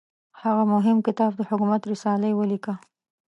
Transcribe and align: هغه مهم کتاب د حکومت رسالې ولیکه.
هغه 0.41 0.63
مهم 0.73 0.97
کتاب 1.07 1.31
د 1.35 1.41
حکومت 1.49 1.81
رسالې 1.91 2.31
ولیکه. 2.35 2.73